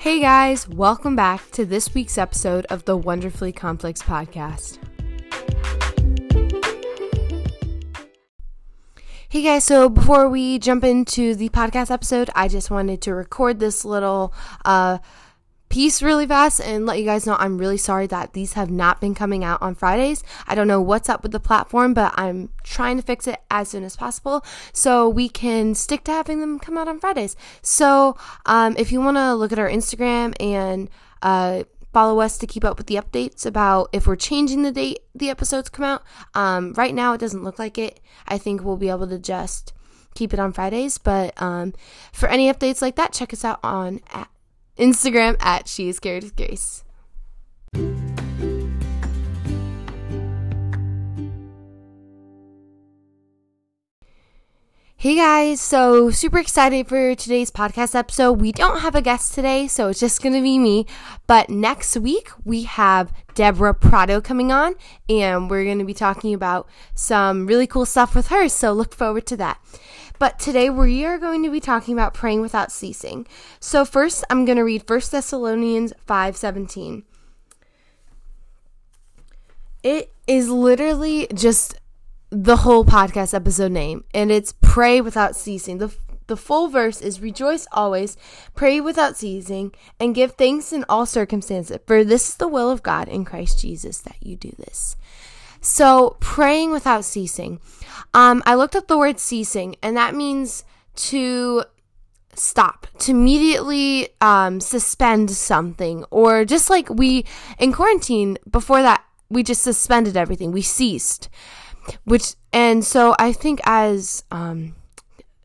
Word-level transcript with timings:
Hey 0.00 0.18
guys, 0.18 0.66
welcome 0.66 1.14
back 1.14 1.50
to 1.50 1.66
this 1.66 1.92
week's 1.92 2.16
episode 2.16 2.64
of 2.70 2.86
the 2.86 2.96
Wonderfully 2.96 3.52
Complex 3.52 4.00
podcast. 4.00 4.78
Hey 9.28 9.42
guys, 9.42 9.64
so 9.64 9.90
before 9.90 10.30
we 10.30 10.58
jump 10.58 10.84
into 10.84 11.34
the 11.34 11.50
podcast 11.50 11.90
episode, 11.90 12.30
I 12.34 12.48
just 12.48 12.70
wanted 12.70 13.02
to 13.02 13.14
record 13.14 13.60
this 13.60 13.84
little 13.84 14.32
uh, 14.64 15.00
piece 15.70 16.02
really 16.02 16.26
fast 16.26 16.60
and 16.60 16.84
let 16.84 16.98
you 16.98 17.04
guys 17.04 17.26
know 17.26 17.36
I'm 17.38 17.56
really 17.56 17.78
sorry 17.78 18.06
that 18.08 18.34
these 18.34 18.52
have 18.54 18.70
not 18.70 19.00
been 19.00 19.14
coming 19.14 19.42
out 19.44 19.62
on 19.62 19.74
Fridays. 19.74 20.22
I 20.46 20.54
don't 20.54 20.68
know 20.68 20.80
what's 20.82 21.08
up 21.08 21.22
with 21.22 21.32
the 21.32 21.40
platform, 21.40 21.94
but 21.94 22.12
I'm 22.16 22.50
trying 22.64 22.96
to 22.96 23.02
fix 23.02 23.26
it 23.26 23.40
as 23.50 23.68
soon 23.68 23.84
as 23.84 23.96
possible 23.96 24.44
so 24.72 25.08
we 25.08 25.28
can 25.28 25.74
stick 25.74 26.04
to 26.04 26.12
having 26.12 26.40
them 26.40 26.58
come 26.58 26.76
out 26.76 26.88
on 26.88 26.98
Fridays. 26.98 27.36
So, 27.62 28.16
um, 28.46 28.74
if 28.76 28.92
you 28.92 29.00
want 29.00 29.16
to 29.16 29.34
look 29.34 29.52
at 29.52 29.58
our 29.58 29.70
Instagram 29.70 30.34
and 30.40 30.90
uh, 31.22 31.62
follow 31.92 32.20
us 32.20 32.36
to 32.38 32.46
keep 32.46 32.64
up 32.64 32.76
with 32.76 32.86
the 32.86 32.96
updates 32.96 33.46
about 33.46 33.88
if 33.92 34.06
we're 34.06 34.16
changing 34.16 34.62
the 34.62 34.72
date 34.72 35.00
the 35.14 35.30
episodes 35.30 35.68
come 35.68 35.84
out. 35.84 36.02
Um, 36.34 36.72
right 36.74 36.94
now, 36.94 37.12
it 37.12 37.18
doesn't 37.18 37.44
look 37.44 37.58
like 37.58 37.78
it. 37.78 38.00
I 38.26 38.38
think 38.38 38.62
we'll 38.62 38.76
be 38.76 38.88
able 38.88 39.08
to 39.08 39.18
just 39.18 39.72
keep 40.14 40.32
it 40.32 40.38
on 40.38 40.52
Fridays. 40.52 40.98
But 40.98 41.40
um, 41.40 41.74
for 42.12 42.28
any 42.28 42.52
updates 42.52 42.82
like 42.82 42.96
that, 42.96 43.12
check 43.12 43.32
us 43.32 43.44
out 43.44 43.60
on 43.62 44.00
at 44.12 44.28
Instagram 44.78 45.36
at 45.40 45.68
She 45.68 45.88
is 45.88 46.00
Carried 46.00 46.24
with 46.24 46.36
Grace. 46.36 46.84
Hey 54.96 55.16
guys, 55.16 55.62
so 55.62 56.10
super 56.10 56.38
excited 56.38 56.86
for 56.86 57.14
today's 57.14 57.50
podcast 57.50 57.94
episode. 57.94 58.32
We 58.32 58.52
don't 58.52 58.80
have 58.80 58.94
a 58.94 59.00
guest 59.00 59.32
today, 59.32 59.66
so 59.66 59.88
it's 59.88 59.98
just 59.98 60.22
going 60.22 60.34
to 60.34 60.42
be 60.42 60.58
me. 60.58 60.84
But 61.26 61.48
next 61.48 61.96
week, 61.96 62.28
we 62.44 62.64
have 62.64 63.10
Deborah 63.34 63.72
Prado 63.72 64.20
coming 64.20 64.52
on, 64.52 64.74
and 65.08 65.48
we're 65.48 65.64
going 65.64 65.78
to 65.78 65.86
be 65.86 65.94
talking 65.94 66.34
about 66.34 66.68
some 66.94 67.46
really 67.46 67.66
cool 67.66 67.86
stuff 67.86 68.14
with 68.14 68.26
her. 68.26 68.46
So 68.50 68.72
look 68.74 68.94
forward 68.94 69.24
to 69.28 69.38
that. 69.38 69.58
But 70.20 70.38
today 70.38 70.68
we 70.68 71.06
are 71.06 71.16
going 71.16 71.42
to 71.44 71.50
be 71.50 71.60
talking 71.60 71.94
about 71.94 72.12
praying 72.12 72.42
without 72.42 72.70
ceasing. 72.70 73.26
So 73.58 73.86
first, 73.86 74.22
I'm 74.28 74.44
going 74.44 74.58
to 74.58 74.62
read 74.64 74.88
1 74.88 75.00
Thessalonians 75.10 75.94
5:17. 76.06 77.04
It 79.82 80.12
is 80.26 80.50
literally 80.50 81.26
just 81.32 81.74
the 82.28 82.58
whole 82.58 82.84
podcast 82.84 83.32
episode 83.32 83.72
name, 83.72 84.04
and 84.12 84.30
it's 84.30 84.52
pray 84.60 85.00
without 85.00 85.34
ceasing. 85.34 85.78
The 85.78 85.96
the 86.26 86.36
full 86.36 86.68
verse 86.68 87.00
is 87.00 87.22
rejoice 87.22 87.66
always, 87.72 88.18
pray 88.54 88.78
without 88.78 89.16
ceasing, 89.16 89.72
and 89.98 90.14
give 90.14 90.32
thanks 90.32 90.70
in 90.70 90.84
all 90.86 91.06
circumstances, 91.06 91.78
for 91.86 92.04
this 92.04 92.28
is 92.28 92.34
the 92.36 92.46
will 92.46 92.70
of 92.70 92.82
God 92.82 93.08
in 93.08 93.24
Christ 93.24 93.58
Jesus 93.58 93.98
that 94.00 94.16
you 94.20 94.36
do 94.36 94.52
this. 94.58 94.96
So, 95.60 96.16
praying 96.20 96.72
without 96.72 97.04
ceasing. 97.04 97.60
Um, 98.14 98.42
I 98.46 98.54
looked 98.54 98.74
up 98.74 98.88
the 98.88 98.98
word 98.98 99.18
ceasing, 99.18 99.76
and 99.82 99.96
that 99.96 100.14
means 100.14 100.64
to 100.96 101.64
stop, 102.34 102.86
to 102.98 103.10
immediately 103.12 104.08
um, 104.20 104.60
suspend 104.60 105.30
something, 105.30 106.04
or 106.10 106.44
just 106.44 106.70
like 106.70 106.88
we 106.88 107.24
in 107.58 107.72
quarantine 107.72 108.38
before 108.50 108.82
that, 108.82 109.04
we 109.28 109.42
just 109.42 109.62
suspended 109.62 110.16
everything, 110.16 110.50
we 110.52 110.62
ceased. 110.62 111.28
Which, 112.04 112.34
and 112.52 112.84
so 112.84 113.14
I 113.18 113.32
think 113.32 113.60
as 113.64 114.24
um, 114.30 114.74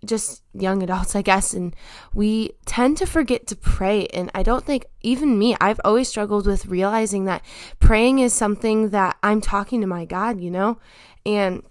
just 0.06 0.44
young 0.54 0.82
adults, 0.84 1.16
I 1.16 1.22
guess, 1.22 1.54
and 1.54 1.76
we 2.14 2.52
tend 2.66 2.98
to 2.98 3.06
forget 3.06 3.48
to 3.48 3.56
pray. 3.56 4.08
And 4.08 4.32
I 4.34 4.44
don't 4.44 4.66
think, 4.66 4.86
even 5.02 5.38
me, 5.38 5.56
I've 5.60 5.82
always 5.84 6.08
struggled 6.08 6.48
with 6.48 6.68
realizing 6.68 7.26
that 7.26 7.44
praying 7.80 8.20
is 8.20 8.34
something 8.34 8.90
that 8.90 9.18
I'm 9.24 9.42
talking 9.42 9.82
to 9.82 9.88
my 9.88 10.06
God, 10.06 10.40
you 10.40 10.52
know? 10.52 10.80
And 11.26 11.64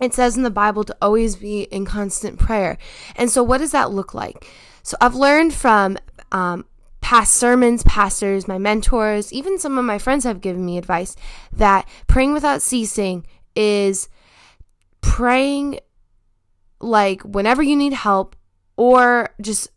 it 0.00 0.14
says 0.14 0.36
in 0.36 0.42
the 0.42 0.50
Bible 0.50 0.84
to 0.84 0.96
always 1.02 1.36
be 1.36 1.62
in 1.62 1.84
constant 1.84 2.38
prayer. 2.38 2.78
And 3.16 3.30
so, 3.30 3.42
what 3.42 3.58
does 3.58 3.72
that 3.72 3.90
look 3.90 4.14
like? 4.14 4.46
So, 4.82 4.96
I've 5.00 5.14
learned 5.14 5.52
from 5.52 5.98
um, 6.32 6.64
past 7.00 7.34
sermons, 7.34 7.82
pastors, 7.82 8.48
my 8.48 8.58
mentors, 8.58 9.32
even 9.32 9.58
some 9.58 9.78
of 9.78 9.84
my 9.84 9.98
friends 9.98 10.24
have 10.24 10.40
given 10.40 10.64
me 10.64 10.78
advice 10.78 11.16
that 11.52 11.88
praying 12.06 12.32
without 12.32 12.62
ceasing 12.62 13.26
is 13.56 14.08
praying 15.00 15.80
like 16.80 17.22
whenever 17.22 17.62
you 17.62 17.76
need 17.76 17.92
help 17.92 18.36
or 18.76 19.30
just 19.40 19.70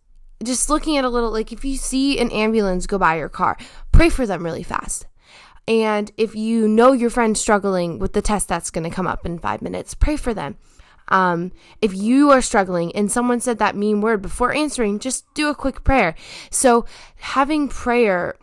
just 0.43 0.69
looking 0.69 0.97
at 0.97 1.05
a 1.05 1.09
little 1.09 1.31
like 1.31 1.51
if 1.51 1.63
you 1.63 1.77
see 1.77 2.19
an 2.19 2.31
ambulance 2.31 2.87
go 2.87 2.97
by 2.97 3.17
your 3.17 3.29
car 3.29 3.57
pray 3.91 4.09
for 4.09 4.25
them 4.25 4.43
really 4.43 4.63
fast. 4.63 5.05
And 5.65 6.11
if 6.17 6.35
you 6.35 6.67
know 6.67 6.91
your 6.91 7.09
friend's 7.09 7.39
struggling 7.39 7.97
with 7.97 8.11
the 8.11 8.21
test 8.21 8.49
that's 8.49 8.69
going 8.69 8.83
to 8.83 8.89
come 8.89 9.07
up 9.07 9.25
in 9.25 9.39
five 9.39 9.61
minutes 9.61 9.93
pray 9.93 10.15
for 10.15 10.33
them. 10.33 10.57
Um, 11.09 11.51
if 11.81 11.93
you 11.93 12.31
are 12.31 12.41
struggling 12.41 12.95
and 12.95 13.11
someone 13.11 13.41
said 13.41 13.59
that 13.59 13.75
mean 13.75 13.99
word 13.99 14.21
before 14.21 14.53
answering 14.53 14.99
just 14.99 15.31
do 15.33 15.49
a 15.49 15.55
quick 15.55 15.83
prayer. 15.83 16.15
So 16.49 16.85
having 17.17 17.67
prayer 17.67 18.35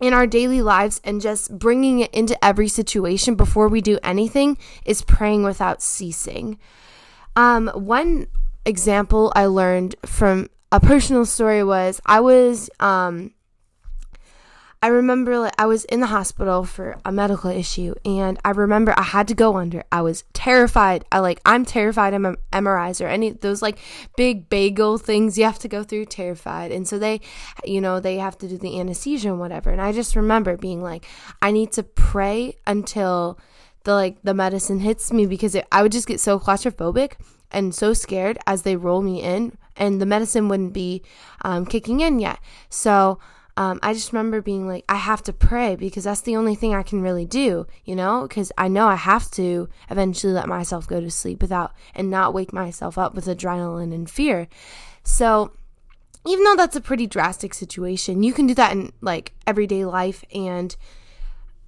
in 0.00 0.14
our 0.14 0.26
daily 0.26 0.62
lives 0.62 1.00
and 1.04 1.20
just 1.20 1.58
bringing 1.58 2.00
it 2.00 2.12
into 2.14 2.42
every 2.42 2.68
situation 2.68 3.34
before 3.34 3.68
we 3.68 3.82
do 3.82 3.98
anything 4.02 4.56
is 4.86 5.02
praying 5.02 5.42
without 5.42 5.82
ceasing 5.82 6.58
um, 7.36 7.68
one 7.68 8.26
example 8.64 9.32
I 9.34 9.46
learned 9.46 9.96
from 10.04 10.48
a 10.72 10.80
personal 10.80 11.24
story 11.24 11.64
was 11.64 12.00
I 12.06 12.20
was 12.20 12.70
um, 12.78 13.32
I 14.82 14.86
remember 14.86 15.38
like, 15.38 15.52
I 15.58 15.66
was 15.66 15.84
in 15.86 16.00
the 16.00 16.06
hospital 16.06 16.64
for 16.64 16.96
a 17.04 17.12
medical 17.12 17.50
issue 17.50 17.94
and 18.02 18.38
I 18.46 18.50
remember 18.52 18.94
I 18.96 19.02
had 19.02 19.28
to 19.28 19.34
go 19.34 19.58
under. 19.58 19.84
I 19.92 20.00
was 20.00 20.24
terrified. 20.32 21.04
I 21.12 21.18
like 21.18 21.38
I'm 21.44 21.66
terrified 21.66 22.14
of 22.14 22.22
MRIs 22.22 23.04
or 23.04 23.08
any 23.08 23.32
those 23.32 23.60
like 23.60 23.78
big 24.16 24.48
bagel 24.48 24.96
things 24.96 25.36
you 25.36 25.44
have 25.44 25.58
to 25.58 25.68
go 25.68 25.82
through 25.82 26.06
terrified. 26.06 26.72
And 26.72 26.88
so 26.88 26.98
they 26.98 27.20
you 27.62 27.82
know, 27.82 28.00
they 28.00 28.16
have 28.16 28.38
to 28.38 28.48
do 28.48 28.56
the 28.56 28.80
anesthesia 28.80 29.28
and 29.28 29.38
whatever. 29.38 29.68
And 29.70 29.82
I 29.82 29.92
just 29.92 30.16
remember 30.16 30.56
being 30.56 30.82
like 30.82 31.04
I 31.42 31.50
need 31.50 31.72
to 31.72 31.82
pray 31.82 32.56
until 32.66 33.38
the 33.84 33.94
like 33.94 34.16
the 34.22 34.34
medicine 34.34 34.80
hits 34.80 35.12
me 35.12 35.26
because 35.26 35.54
it, 35.54 35.66
I 35.72 35.82
would 35.82 35.92
just 35.92 36.06
get 36.06 36.20
so 36.20 36.38
claustrophobic 36.38 37.14
and 37.50 37.74
so 37.74 37.92
scared 37.92 38.38
as 38.46 38.62
they 38.62 38.76
roll 38.76 39.02
me 39.02 39.22
in 39.22 39.56
and 39.76 40.00
the 40.00 40.06
medicine 40.06 40.48
wouldn't 40.48 40.72
be 40.72 41.02
um, 41.42 41.66
kicking 41.66 42.00
in 42.00 42.18
yet. 42.18 42.38
So 42.68 43.18
um, 43.56 43.80
I 43.82 43.92
just 43.92 44.12
remember 44.12 44.40
being 44.40 44.66
like, 44.66 44.84
I 44.88 44.96
have 44.96 45.22
to 45.24 45.32
pray 45.32 45.76
because 45.76 46.04
that's 46.04 46.20
the 46.20 46.36
only 46.36 46.54
thing 46.54 46.74
I 46.74 46.82
can 46.82 47.02
really 47.02 47.26
do, 47.26 47.66
you 47.84 47.96
know, 47.96 48.26
because 48.28 48.52
I 48.56 48.68
know 48.68 48.86
I 48.86 48.96
have 48.96 49.30
to 49.32 49.68
eventually 49.90 50.32
let 50.32 50.48
myself 50.48 50.86
go 50.86 51.00
to 51.00 51.10
sleep 51.10 51.42
without 51.42 51.72
and 51.94 52.10
not 52.10 52.34
wake 52.34 52.52
myself 52.52 52.96
up 52.96 53.14
with 53.14 53.26
adrenaline 53.26 53.92
and 53.92 54.08
fear. 54.08 54.48
So, 55.02 55.52
even 56.26 56.44
though 56.44 56.56
that's 56.56 56.76
a 56.76 56.80
pretty 56.80 57.06
drastic 57.06 57.54
situation, 57.54 58.22
you 58.22 58.32
can 58.34 58.46
do 58.46 58.54
that 58.54 58.72
in 58.72 58.92
like 59.00 59.32
everyday 59.46 59.84
life 59.84 60.22
and 60.34 60.76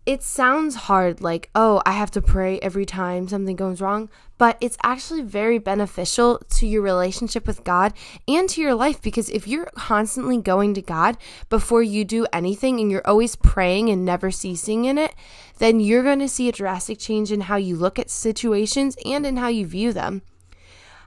it 0.05 0.23
sounds 0.23 0.75
hard, 0.75 1.21
like, 1.21 1.49
oh, 1.55 1.81
I 1.87 1.93
have 1.93 2.11
to 2.13 2.23
pray 2.23 2.59
every 2.59 2.85
time 2.85 3.29
something 3.29 3.55
goes 3.55 3.81
wrong, 3.81 4.09
but 4.37 4.59
it's 4.61 4.77
actually 4.83 5.23
very 5.23 5.59
beneficial 5.59 6.41
to 6.51 6.67
your 6.67 6.83
relationship 6.83 7.47
with 7.47 7.63
God 7.63 7.93
and 8.27 8.49
to 8.49 8.61
your 8.61 8.75
life 8.75 9.01
because 9.01 9.31
if 9.31 9.47
you're 9.47 9.71
constantly 9.77 10.39
going 10.39 10.75
to 10.75 10.83
God 10.83 11.17
before 11.49 11.85
you 11.85 12.05
do 12.05 12.27
anything 12.33 12.81
and 12.81 12.91
you're 12.91 13.07
always 13.07 13.37
praying 13.37 13.91
and 13.91 14.05
never 14.05 14.33
ceasing 14.33 14.87
in 14.87 14.99
it, 14.99 15.15
then 15.59 15.79
you're 15.79 16.03
going 16.03 16.19
to 16.19 16.29
see 16.29 16.49
a 16.49 16.53
drastic 16.53 16.99
change 16.99 17.31
in 17.31 17.43
how 17.43 17.57
you 17.57 17.77
look 17.77 18.01
at 18.01 18.11
situations 18.11 18.97
and 19.05 19.25
in 19.25 19.37
how 19.37 19.47
you 19.47 19.65
view 19.65 19.93
them. 19.93 20.23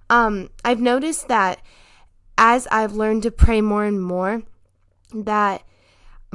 Um, 0.10 0.50
I've 0.64 0.80
noticed 0.80 1.28
that 1.28 1.62
as 2.38 2.66
I've 2.72 2.94
learned 2.94 3.24
to 3.24 3.32
pray 3.32 3.60
more 3.60 3.84
and 3.84 4.02
more, 4.02 4.44
that 5.14 5.64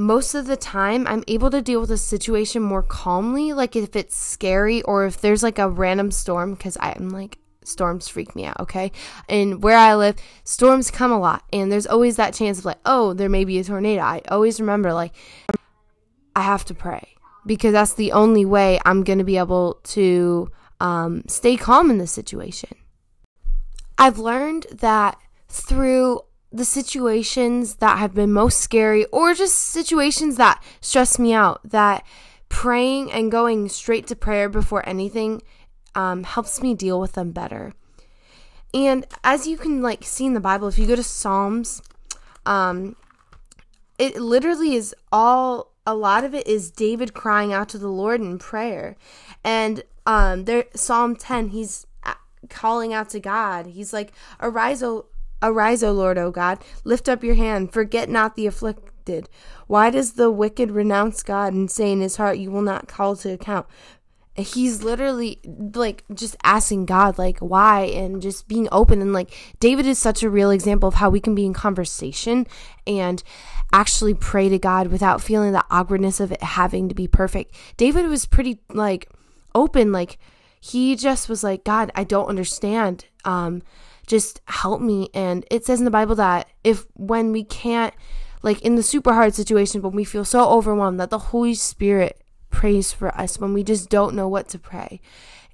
most 0.01 0.35
of 0.35 0.47
the 0.47 0.57
time 0.57 1.07
I'm 1.07 1.25
able 1.29 1.51
to 1.51 1.63
deal 1.63 1.81
with 1.81 1.91
a 1.91 1.99
situation 1.99 2.63
more 2.63 2.83
calmly. 2.83 3.53
Like 3.53 3.77
if 3.77 3.95
it's 3.95 4.17
scary 4.17 4.83
or 4.83 5.07
if 5.07 5.21
there's 5.21 5.43
like 5.43 5.59
a 5.59 5.69
random 5.69 6.11
storm, 6.11 6.55
because 6.55 6.77
I'm 6.81 7.11
like, 7.11 7.39
storms 7.65 8.09
freak 8.09 8.35
me 8.35 8.47
out, 8.47 8.59
okay? 8.61 8.93
And 9.29 9.63
where 9.63 9.77
I 9.77 9.95
live, 9.95 10.17
storms 10.45 10.91
come 10.91 11.13
a 11.13 11.19
lot. 11.19 11.45
And 11.53 11.71
there's 11.71 11.87
always 11.87 12.17
that 12.17 12.35
chance 12.35 12.59
of 12.59 12.65
like, 12.65 12.81
oh, 12.85 13.13
there 13.13 13.29
may 13.29 13.45
be 13.45 13.59
a 13.59 13.65
tornado. 13.65 14.03
I 14.03 14.23
always 14.29 14.61
remember, 14.61 14.93
like, 14.93 15.15
I 16.35 16.43
have 16.43 16.65
to 16.67 16.75
pray 16.75 17.17
because 17.47 17.73
that's 17.73 17.95
the 17.95 18.13
only 18.13 18.45
way 18.45 18.81
I'm 18.85 19.05
going 19.05 19.19
to 19.19 19.25
be 19.25 19.37
able 19.39 19.81
to 19.85 20.51
um, 20.81 21.25
stay 21.27 21.57
calm 21.57 21.91
in 21.91 21.99
this 21.99 22.13
situation. 22.13 22.71
I've 23.99 24.19
learned 24.19 24.67
that 24.73 25.19
through 25.49 26.21
the 26.53 26.65
situations 26.65 27.77
that 27.77 27.99
have 27.99 28.15
been 28.15 28.33
most 28.33 28.61
scary 28.61 29.05
or 29.07 29.35
just 29.35 29.55
situations 29.55 30.37
that 30.37 30.63
stress 30.81 31.19
me 31.19 31.33
out 31.33 31.61
that 31.65 32.05
praying 32.49 33.11
and 33.13 33.31
going 33.31 33.69
straight 33.69 34.07
to 34.07 34.17
prayer 34.17 34.49
before 34.49 34.87
anything 34.89 35.41
um, 35.95 36.25
helps 36.25 36.61
me 36.61 36.75
deal 36.75 37.01
with 37.01 37.13
them 37.13 37.31
better 37.31 37.73
and 38.75 39.07
as 39.23 39.47
you 39.47 39.57
can 39.57 39.83
like 39.83 40.03
see 40.03 40.27
in 40.27 40.35
the 40.35 40.41
bible 40.41 40.69
if 40.69 40.79
you 40.79 40.87
go 40.87 40.97
to 40.97 41.03
psalms 41.03 41.83
um, 42.47 42.97
it 43.99 44.17
literally 44.17 44.75
is 44.75 44.95
all 45.13 45.71
a 45.87 45.95
lot 45.95 46.25
of 46.25 46.35
it 46.35 46.47
is 46.47 46.71
David 46.71 47.15
crying 47.15 47.53
out 47.53 47.69
to 47.71 47.79
the 47.79 47.89
Lord 47.89 48.21
in 48.21 48.39
prayer. 48.39 48.97
And 49.45 49.83
um 50.07 50.45
there 50.45 50.65
Psalm 50.75 51.17
10 51.17 51.49
he's 51.49 51.87
calling 52.49 52.95
out 52.95 53.11
to 53.11 53.21
God. 53.21 53.67
He's 53.67 53.93
like 53.93 54.13
arise 54.41 54.83
o 54.83 55.07
arise 55.43 55.83
o 55.83 55.93
Lord 55.93 56.19
O 56.19 56.31
God 56.31 56.59
lift 56.85 57.09
up 57.09 57.25
your 57.25 57.35
hand 57.35 57.73
forget 57.73 58.09
not 58.09 58.37
the 58.37 58.47
afflicted. 58.47 59.29
Why 59.67 59.91
does 59.91 60.13
the 60.13 60.31
wicked 60.31 60.71
renounce 60.71 61.23
God 61.23 61.53
and 61.53 61.71
say 61.71 61.93
in 61.93 62.01
his 62.01 62.17
heart 62.17 62.39
you 62.39 62.51
will 62.51 62.63
not 62.63 62.89
call 62.89 63.17
to 63.17 63.33
account? 63.33 63.67
he's 64.37 64.83
literally 64.83 65.39
like 65.75 66.05
just 66.15 66.37
asking 66.43 66.87
God 66.87 67.19
like 67.19 67.39
why 67.39 67.83
and 67.83 68.23
just 68.23 68.49
being 68.49 68.69
open 68.71 69.01
and 69.01 69.13
like 69.13 69.33
David 69.59 69.87
is 69.87 69.99
such 69.99 70.23
a 70.23 70.31
real 70.31 70.51
example 70.51 70.89
of 70.89 70.95
how 70.95 71.11
we 71.11 71.21
can 71.21 71.35
be 71.35 71.47
in 71.47 71.53
conversation 71.53 72.47
and 72.87 73.23
actually 73.73 74.15
pray 74.15 74.49
to 74.49 74.59
God 74.59 74.89
without 74.89 75.21
feeling 75.21 75.53
the 75.53 75.65
awkwardness 75.71 76.21
of 76.21 76.33
it 76.33 76.43
having 76.43 76.89
to 76.89 76.95
be 76.95 77.07
perfect. 77.07 77.55
David 77.77 78.07
was 78.07 78.27
pretty 78.27 78.61
like 78.73 79.09
open 79.55 79.93
like 79.93 80.19
he 80.61 80.95
just 80.95 81.29
was 81.29 81.43
like 81.43 81.65
God, 81.65 81.91
I 81.95 82.05
don't 82.05 82.29
understand. 82.29 83.07
Um 83.25 83.63
just 84.11 84.41
help 84.47 84.81
me 84.81 85.09
and 85.15 85.47
it 85.53 85.65
says 85.65 85.79
in 85.79 85.85
the 85.85 85.91
Bible 85.91 86.17
that 86.17 86.49
if 86.65 86.85
when 86.95 87.31
we 87.31 87.45
can't 87.45 87.95
like 88.43 88.61
in 88.63 88.75
the 88.75 88.83
super 88.83 89.15
hard 89.15 89.35
situation 89.35 89.83
when 89.83 89.93
we 89.93 90.03
feel 90.03 90.25
so 90.25 90.49
overwhelmed 90.49 90.99
that 90.99 91.11
the 91.11 91.19
Holy 91.31 91.55
Spirit 91.55 92.21
prays 92.51 92.93
for 92.93 93.15
us 93.15 93.39
when 93.39 93.55
we 93.55 93.63
just 93.63 93.89
don't 93.89 94.17
know 94.17 94.27
what 94.27 94.49
to 94.49 94.59
pray. 94.59 95.01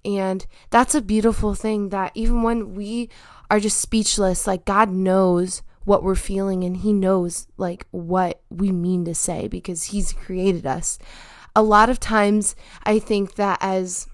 And 0.06 0.46
that's 0.70 0.94
a 0.94 1.02
beautiful 1.02 1.54
thing 1.54 1.90
that 1.90 2.12
even 2.14 2.42
when 2.42 2.74
we 2.74 3.10
are 3.50 3.60
just 3.60 3.78
speechless, 3.78 4.46
like 4.46 4.64
God 4.64 4.90
knows 4.90 5.60
what 5.84 6.02
we're 6.02 6.14
feeling 6.14 6.64
and 6.64 6.78
He 6.78 6.94
knows 6.94 7.48
like 7.58 7.86
what 7.90 8.40
we 8.48 8.72
mean 8.72 9.04
to 9.04 9.14
say 9.14 9.48
because 9.48 9.84
He's 9.84 10.14
created 10.14 10.64
us. 10.64 10.98
A 11.54 11.62
lot 11.62 11.90
of 11.90 12.00
times, 12.00 12.56
I 12.84 12.98
think 12.98 13.34
that 13.34 13.58
as 13.60 14.08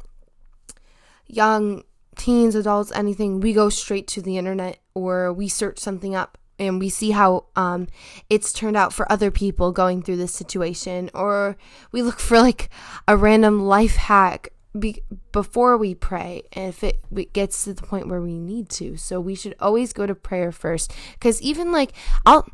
young 1.27 1.85
teens, 2.17 2.55
adults, 2.55 2.93
anything, 2.93 3.41
we 3.41 3.53
go 3.53 3.69
straight 3.69 4.07
to 4.09 4.23
the 4.23 4.37
internet 4.39 4.79
or 4.95 5.33
we 5.33 5.49
search 5.49 5.79
something 5.79 6.15
up 6.15 6.39
and 6.59 6.79
we 6.79 6.89
see 6.89 7.11
how 7.11 7.47
um, 7.57 7.89
it's 8.31 8.53
turned 8.53 8.77
out 8.77 8.93
for 8.93 9.11
other 9.11 9.31
people 9.31 9.73
going 9.73 10.03
through 10.03 10.19
this 10.19 10.35
situation, 10.35 11.11
or 11.15 11.57
we 11.91 12.03
look 12.03 12.21
for 12.21 12.39
like 12.39 12.69
a 13.09 13.17
random 13.17 13.65
life 13.65 13.97
hack 13.97 14.51
be- 14.79 15.03
before 15.33 15.77
we 15.77 15.95
pray 15.95 16.43
if 16.53 16.85
it, 16.85 17.01
it 17.17 17.33
gets 17.33 17.65
to 17.65 17.75
the 17.75 17.83
point 17.83 18.07
where 18.07 18.21
we 18.21 18.39
need 18.39 18.69
to. 18.69 18.97
So 18.97 19.21
we 19.21 19.35
should 19.35 19.57
always 19.59 19.93
go 19.93 20.07
to 20.07 20.15
prayer 20.15 20.53
first, 20.53 20.93
because 21.15 21.41
even 21.43 21.73
like 21.73 21.93
I'll. 22.25 22.49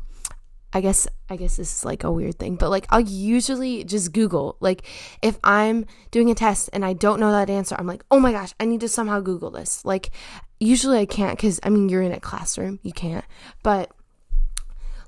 I 0.71 0.81
guess 0.81 1.07
I 1.29 1.35
guess 1.35 1.57
this 1.57 1.77
is 1.79 1.85
like 1.85 2.03
a 2.03 2.11
weird 2.11 2.37
thing, 2.37 2.55
but 2.55 2.69
like 2.69 2.85
I'll 2.89 2.99
usually 2.99 3.83
just 3.83 4.13
Google. 4.13 4.57
Like 4.59 4.83
if 5.21 5.39
I'm 5.43 5.85
doing 6.11 6.29
a 6.29 6.35
test 6.35 6.69
and 6.73 6.85
I 6.85 6.93
don't 6.93 7.19
know 7.19 7.31
that 7.31 7.49
answer, 7.49 7.75
I'm 7.77 7.87
like, 7.87 8.03
"Oh 8.11 8.19
my 8.19 8.31
gosh, 8.31 8.53
I 8.59 8.65
need 8.65 8.81
to 8.81 8.89
somehow 8.89 9.19
Google 9.19 9.51
this." 9.51 9.83
Like 9.83 10.11
usually 10.59 10.99
I 10.99 11.05
can't 11.05 11.39
cuz 11.39 11.59
I 11.63 11.69
mean, 11.69 11.89
you're 11.89 12.03
in 12.03 12.11
a 12.11 12.19
classroom, 12.19 12.79
you 12.83 12.93
can't. 12.93 13.25
But 13.63 13.91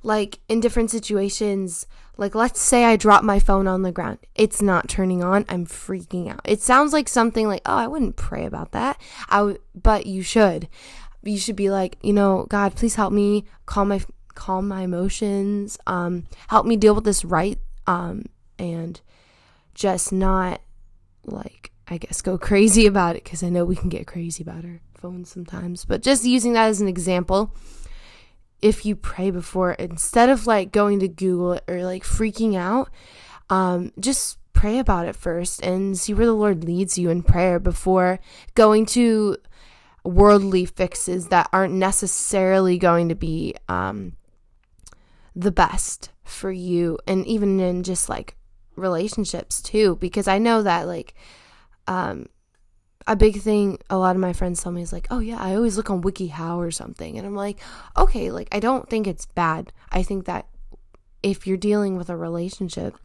like 0.03 0.39
in 0.49 0.59
different 0.59 0.89
situations 0.89 1.85
like 2.17 2.33
let's 2.33 2.59
say 2.59 2.85
i 2.85 2.95
drop 2.95 3.23
my 3.23 3.39
phone 3.39 3.67
on 3.67 3.83
the 3.83 3.91
ground 3.91 4.17
it's 4.33 4.59
not 4.59 4.89
turning 4.89 5.23
on 5.23 5.45
i'm 5.47 5.63
freaking 5.65 6.27
out 6.27 6.41
it 6.43 6.59
sounds 6.59 6.91
like 6.91 7.07
something 7.07 7.47
like 7.47 7.61
oh 7.67 7.75
i 7.75 7.85
wouldn't 7.85 8.15
pray 8.15 8.45
about 8.45 8.71
that 8.71 8.99
i 9.29 9.37
w- 9.37 9.59
but 9.75 10.07
you 10.07 10.23
should 10.23 10.67
you 11.23 11.37
should 11.37 11.55
be 11.55 11.69
like 11.69 11.97
you 12.01 12.13
know 12.13 12.47
god 12.49 12.75
please 12.75 12.95
help 12.95 13.13
me 13.13 13.45
Call 13.71 13.85
my 13.85 14.01
calm 14.35 14.67
my 14.67 14.83
emotions 14.83 15.77
um 15.87 16.23
help 16.47 16.65
me 16.65 16.75
deal 16.75 16.95
with 16.95 17.03
this 17.03 17.23
right 17.25 17.59
um 17.87 18.25
and 18.59 19.01
just 19.73 20.11
not 20.11 20.61
like 21.25 21.71
i 21.87 21.97
guess 21.97 22.21
go 22.21 22.37
crazy 22.49 22.85
about 22.85 23.15
it 23.15 23.23
because 23.23 23.43
i 23.43 23.49
know 23.49 23.65
we 23.65 23.75
can 23.75 23.89
get 23.89 24.07
crazy 24.07 24.43
about 24.43 24.65
our 24.65 24.79
phones 24.95 25.29
sometimes 25.29 25.85
but 25.85 26.01
just 26.01 26.25
using 26.25 26.53
that 26.53 26.67
as 26.67 26.81
an 26.81 26.87
example 26.87 27.53
if 28.61 28.85
you 28.85 28.95
pray 28.95 29.31
before 29.31 29.73
instead 29.73 30.29
of 30.29 30.47
like 30.47 30.71
going 30.71 30.99
to 30.99 31.07
Google 31.07 31.59
or 31.67 31.83
like 31.83 32.03
freaking 32.03 32.55
out, 32.55 32.89
um, 33.49 33.91
just 33.99 34.37
pray 34.53 34.77
about 34.79 35.07
it 35.07 35.15
first 35.15 35.63
and 35.63 35.97
see 35.97 36.13
where 36.13 36.25
the 36.25 36.33
Lord 36.33 36.63
leads 36.63 36.97
you 36.97 37.09
in 37.09 37.23
prayer 37.23 37.59
before 37.59 38.19
going 38.53 38.85
to 38.87 39.37
worldly 40.03 40.65
fixes 40.65 41.27
that 41.27 41.49
aren't 41.51 41.73
necessarily 41.73 42.77
going 42.77 43.09
to 43.09 43.15
be 43.15 43.55
um, 43.67 44.13
the 45.35 45.51
best 45.51 46.11
for 46.23 46.51
you 46.51 46.97
and 47.07 47.25
even 47.25 47.59
in 47.59 47.83
just 47.83 48.09
like 48.09 48.35
relationships 48.75 49.61
too 49.61 49.95
because 49.97 50.27
I 50.27 50.37
know 50.37 50.63
that 50.63 50.87
like 50.87 51.13
um 51.87 52.27
a 53.07 53.15
big 53.15 53.41
thing 53.41 53.79
a 53.89 53.97
lot 53.97 54.15
of 54.15 54.21
my 54.21 54.33
friends 54.33 54.61
tell 54.61 54.71
me 54.71 54.81
is 54.81 54.93
like, 54.93 55.07
oh 55.09 55.19
yeah, 55.19 55.37
I 55.39 55.55
always 55.55 55.77
look 55.77 55.89
on 55.89 56.03
WikiHow 56.03 56.57
or 56.57 56.71
something. 56.71 57.17
And 57.17 57.25
I'm 57.25 57.35
like, 57.35 57.59
okay, 57.97 58.31
like 58.31 58.47
I 58.51 58.59
don't 58.59 58.89
think 58.89 59.07
it's 59.07 59.25
bad. 59.25 59.71
I 59.91 60.03
think 60.03 60.25
that 60.25 60.47
if 61.23 61.45
you're 61.45 61.57
dealing 61.57 61.97
with 61.97 62.09
a 62.09 62.17
relationship 62.17 62.95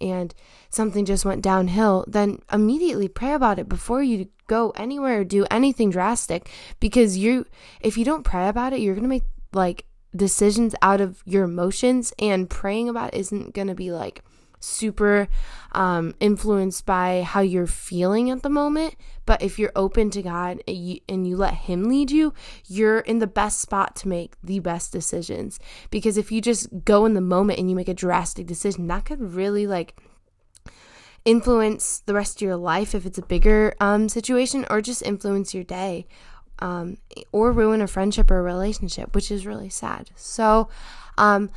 and 0.00 0.34
something 0.70 1.04
just 1.04 1.24
went 1.24 1.42
downhill, 1.42 2.04
then 2.08 2.40
immediately 2.52 3.08
pray 3.08 3.32
about 3.32 3.58
it 3.58 3.68
before 3.68 4.02
you 4.02 4.28
go 4.46 4.70
anywhere 4.76 5.20
or 5.20 5.24
do 5.24 5.46
anything 5.50 5.90
drastic 5.90 6.50
because 6.80 7.16
you 7.16 7.46
if 7.80 7.96
you 7.96 8.04
don't 8.04 8.24
pray 8.24 8.48
about 8.48 8.72
it, 8.72 8.80
you're 8.80 8.94
going 8.94 9.02
to 9.02 9.08
make 9.08 9.24
like 9.52 9.86
decisions 10.14 10.74
out 10.82 11.00
of 11.00 11.22
your 11.24 11.44
emotions 11.44 12.12
and 12.18 12.48
praying 12.48 12.88
about 12.88 13.14
isn't 13.14 13.54
going 13.54 13.68
to 13.68 13.74
be 13.74 13.90
like 13.90 14.22
super 14.64 15.28
um, 15.72 16.14
influenced 16.20 16.86
by 16.86 17.22
how 17.22 17.40
you're 17.40 17.66
feeling 17.66 18.30
at 18.30 18.42
the 18.42 18.48
moment. 18.48 18.94
But 19.26 19.42
if 19.42 19.58
you're 19.58 19.72
open 19.76 20.10
to 20.10 20.22
God 20.22 20.62
and 20.66 20.76
you, 20.76 21.00
and 21.08 21.26
you 21.26 21.36
let 21.36 21.54
Him 21.54 21.84
lead 21.84 22.10
you, 22.10 22.32
you're 22.66 23.00
in 23.00 23.18
the 23.18 23.26
best 23.26 23.60
spot 23.60 23.94
to 23.96 24.08
make 24.08 24.34
the 24.42 24.60
best 24.60 24.92
decisions. 24.92 25.60
Because 25.90 26.16
if 26.16 26.32
you 26.32 26.40
just 26.40 26.84
go 26.84 27.04
in 27.04 27.14
the 27.14 27.20
moment 27.20 27.58
and 27.58 27.68
you 27.68 27.76
make 27.76 27.88
a 27.88 27.94
drastic 27.94 28.46
decision, 28.46 28.86
that 28.88 29.04
could 29.04 29.20
really 29.20 29.66
like 29.66 30.00
influence 31.24 32.00
the 32.00 32.14
rest 32.14 32.36
of 32.36 32.42
your 32.42 32.56
life 32.56 32.94
if 32.94 33.06
it's 33.06 33.18
a 33.18 33.22
bigger 33.22 33.74
um, 33.80 34.08
situation 34.08 34.66
or 34.68 34.82
just 34.82 35.02
influence 35.02 35.54
your 35.54 35.64
day 35.64 36.06
um, 36.64 36.96
or 37.30 37.52
ruin 37.52 37.82
a 37.82 37.86
friendship 37.86 38.30
or 38.30 38.38
a 38.38 38.42
relationship, 38.42 39.14
which 39.14 39.30
is 39.30 39.46
really 39.46 39.68
sad. 39.68 40.10
So, 40.16 40.70
um, 41.18 41.50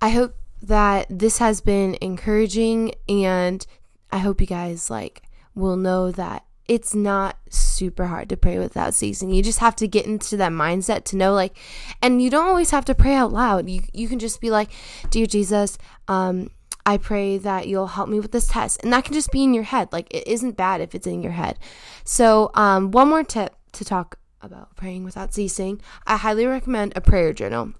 I 0.00 0.10
hope 0.10 0.36
that 0.62 1.06
this 1.10 1.38
has 1.38 1.60
been 1.60 1.98
encouraging 2.00 2.94
and 3.08 3.66
I 4.12 4.18
hope 4.18 4.40
you 4.40 4.46
guys 4.46 4.88
like 4.88 5.22
will 5.56 5.74
know 5.76 6.12
that 6.12 6.44
it's 6.68 6.94
not 6.94 7.36
super 7.50 8.06
hard 8.06 8.28
to 8.28 8.36
pray 8.36 8.60
without 8.60 8.94
ceasing. 8.94 9.30
You 9.30 9.42
just 9.42 9.58
have 9.58 9.74
to 9.76 9.88
get 9.88 10.06
into 10.06 10.36
that 10.36 10.52
mindset 10.52 11.02
to 11.06 11.16
know 11.16 11.34
like 11.34 11.58
and 12.00 12.22
you 12.22 12.30
don't 12.30 12.46
always 12.46 12.70
have 12.70 12.84
to 12.84 12.94
pray 12.94 13.16
out 13.16 13.32
loud. 13.32 13.68
You 13.68 13.82
you 13.92 14.06
can 14.06 14.20
just 14.20 14.40
be 14.40 14.50
like, 14.50 14.70
"Dear 15.10 15.26
Jesus, 15.26 15.76
um 16.06 16.50
I 16.86 16.98
pray 16.98 17.36
that 17.38 17.66
you'll 17.66 17.88
help 17.88 18.08
me 18.08 18.20
with 18.20 18.30
this 18.30 18.46
test." 18.46 18.82
And 18.84 18.92
that 18.92 19.04
can 19.04 19.14
just 19.14 19.32
be 19.32 19.42
in 19.42 19.54
your 19.54 19.64
head. 19.64 19.88
Like 19.90 20.06
it 20.14 20.28
isn't 20.28 20.56
bad 20.56 20.80
if 20.80 20.94
it's 20.94 21.06
in 21.06 21.20
your 21.22 21.32
head. 21.32 21.58
So, 22.04 22.52
um 22.54 22.92
one 22.92 23.08
more 23.08 23.24
tip 23.24 23.56
to 23.72 23.84
talk 23.84 24.18
about 24.42 24.76
praying 24.76 25.04
without 25.04 25.32
ceasing. 25.32 25.80
I 26.06 26.16
highly 26.16 26.46
recommend 26.46 26.92
a 26.94 27.00
prayer 27.00 27.32
journal. 27.32 27.72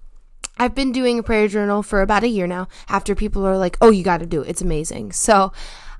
I've 0.57 0.75
been 0.75 0.91
doing 0.91 1.19
a 1.19 1.23
prayer 1.23 1.47
journal 1.47 1.83
for 1.83 2.01
about 2.01 2.23
a 2.23 2.27
year 2.27 2.47
now 2.47 2.67
after 2.87 3.15
people 3.15 3.45
are 3.45 3.57
like, 3.57 3.77
oh, 3.81 3.89
you 3.89 4.03
got 4.03 4.19
to 4.19 4.25
do 4.25 4.41
it. 4.41 4.49
It's 4.49 4.61
amazing. 4.61 5.11
So 5.11 5.51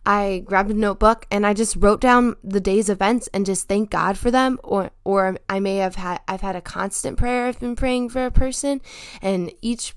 I 0.05 0.43
grabbed 0.45 0.69
a 0.69 0.75
notebook 0.75 1.25
and 1.31 1.45
I 1.45 1.53
just 1.53 1.75
wrote 1.75 2.01
down 2.01 2.35
the 2.43 2.59
day's 2.59 2.89
events 2.89 3.29
and 3.33 3.45
just 3.45 3.67
thank 3.67 3.89
God 3.89 4.17
for 4.17 4.31
them. 4.31 4.59
Or, 4.63 4.91
or 5.03 5.37
I 5.49 5.59
may 5.59 5.77
have 5.77 5.95
had, 5.95 6.21
I've 6.27 6.41
had 6.41 6.55
a 6.55 6.61
constant 6.61 7.17
prayer. 7.17 7.47
I've 7.47 7.59
been 7.59 7.75
praying 7.75 8.09
for 8.09 8.25
a 8.25 8.31
person 8.31 8.81
and 9.21 9.51
each 9.61 9.95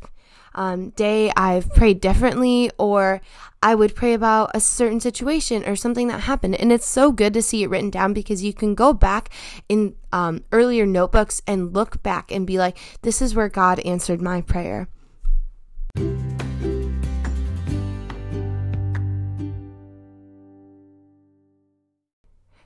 um, 0.57 0.91
day 0.91 1.31
I've 1.37 1.71
prayed 1.71 2.01
differently, 2.01 2.71
or 2.79 3.21
I 3.63 3.75
would 3.75 3.95
pray 3.95 4.13
about 4.13 4.51
a 4.55 4.61
certain 4.61 5.01
situation 5.01 5.65
or 5.65 5.77
something 5.77 6.09
that 6.09 6.21
happened. 6.21 6.57
And 6.57 6.73
it's 6.73 6.87
so 6.87 7.13
good 7.13 7.33
to 7.35 7.43
see 7.43 7.63
it 7.63 7.71
written 7.71 7.91
down 7.91 8.13
because 8.13 8.43
you 8.43 8.53
can 8.53 8.75
go 8.75 8.93
back 8.93 9.31
in 9.69 9.95
um, 10.13 10.43
earlier 10.53 10.87
notebooks 10.87 11.41
and 11.47 11.73
look 11.73 12.03
back 12.03 12.33
and 12.33 12.47
be 12.47 12.59
like, 12.59 12.79
this 13.03 13.23
is 13.23 13.35
where 13.35 13.49
God 13.49 13.79
answered 13.81 14.21
my 14.21 14.41
prayer. 14.41 14.89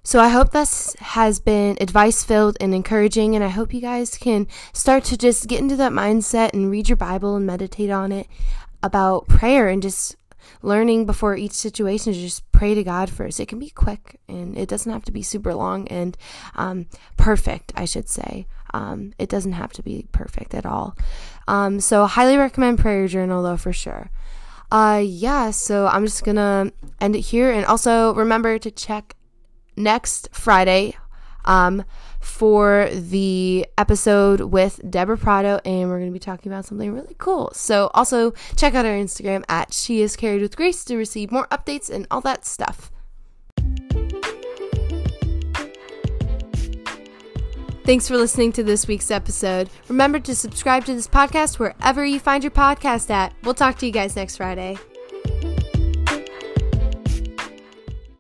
So 0.02 0.18
I 0.18 0.28
hope 0.28 0.50
this 0.50 0.94
has 1.00 1.40
been 1.40 1.76
advice 1.80 2.24
filled 2.24 2.56
and 2.60 2.74
encouraging, 2.74 3.34
and 3.34 3.44
I 3.44 3.48
hope 3.48 3.74
you 3.74 3.82
guys 3.82 4.16
can 4.16 4.46
start 4.72 5.04
to 5.04 5.16
just 5.16 5.46
get 5.46 5.60
into 5.60 5.76
that 5.76 5.92
mindset 5.92 6.54
and 6.54 6.70
read 6.70 6.88
your 6.88 6.96
Bible 6.96 7.36
and 7.36 7.46
meditate 7.46 7.90
on 7.90 8.10
it 8.10 8.26
about 8.82 9.28
prayer 9.28 9.68
and 9.68 9.82
just 9.82 10.16
learning 10.62 11.04
before 11.04 11.36
each 11.36 11.52
situation 11.52 12.12
to 12.14 12.18
just 12.18 12.50
pray 12.50 12.74
to 12.74 12.82
God 12.82 13.10
first. 13.10 13.40
It 13.40 13.46
can 13.46 13.58
be 13.58 13.68
quick 13.68 14.18
and 14.26 14.56
it 14.56 14.68
doesn't 14.68 14.90
have 14.90 15.04
to 15.04 15.12
be 15.12 15.22
super 15.22 15.54
long 15.54 15.86
and 15.88 16.16
um, 16.56 16.86
perfect, 17.18 17.72
I 17.76 17.84
should 17.84 18.08
say. 18.08 18.46
Um, 18.72 19.12
it 19.18 19.28
doesn't 19.28 19.52
have 19.52 19.72
to 19.74 19.82
be 19.82 20.06
perfect 20.12 20.54
at 20.54 20.64
all. 20.64 20.96
Um, 21.46 21.78
so, 21.80 22.06
highly 22.06 22.36
recommend 22.36 22.78
prayer 22.78 23.06
journal 23.06 23.42
though 23.42 23.56
for 23.58 23.72
sure. 23.72 24.10
uh, 24.72 25.02
yeah, 25.04 25.50
so 25.50 25.88
I'm 25.88 26.06
just 26.06 26.24
gonna 26.24 26.72
end 27.00 27.16
it 27.16 27.20
here. 27.20 27.50
And 27.50 27.66
also 27.66 28.14
remember 28.14 28.58
to 28.58 28.70
check 28.70 29.14
next 29.82 30.28
Friday 30.32 30.96
um, 31.44 31.84
for 32.20 32.88
the 32.92 33.66
episode 33.78 34.40
with 34.40 34.80
Deborah 34.88 35.18
Prado, 35.18 35.60
and 35.64 35.88
we're 35.88 35.98
going 35.98 36.10
to 36.10 36.12
be 36.12 36.18
talking 36.18 36.52
about 36.52 36.64
something 36.64 36.92
really 36.92 37.16
cool. 37.18 37.50
So, 37.54 37.90
also 37.94 38.32
check 38.56 38.74
out 38.74 38.84
our 38.84 38.92
Instagram 38.92 39.44
at 39.48 39.72
She 39.72 40.02
is 40.02 40.16
Carried 40.16 40.42
with 40.42 40.56
Grace 40.56 40.84
to 40.84 40.96
receive 40.96 41.32
more 41.32 41.46
updates 41.48 41.90
and 41.90 42.06
all 42.10 42.20
that 42.22 42.44
stuff. 42.44 42.90
Thanks 47.84 48.06
for 48.06 48.16
listening 48.16 48.52
to 48.52 48.62
this 48.62 48.86
week's 48.86 49.10
episode. 49.10 49.68
Remember 49.88 50.20
to 50.20 50.34
subscribe 50.34 50.84
to 50.84 50.94
this 50.94 51.08
podcast 51.08 51.58
wherever 51.58 52.04
you 52.04 52.20
find 52.20 52.44
your 52.44 52.52
podcast 52.52 53.10
at. 53.10 53.34
We'll 53.42 53.54
talk 53.54 53.78
to 53.78 53.86
you 53.86 53.90
guys 53.90 54.14
next 54.14 54.36
Friday. 54.36 54.78